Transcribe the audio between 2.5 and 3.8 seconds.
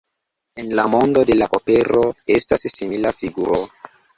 simila figuro.